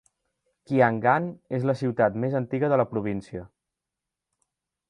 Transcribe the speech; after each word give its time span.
Kiangan 0.71 1.27
és 1.59 1.69
la 1.71 1.77
ciutat 1.83 2.17
més 2.25 2.39
antiga 2.41 2.73
de 2.75 2.83
la 2.83 2.89
província. 2.95 3.47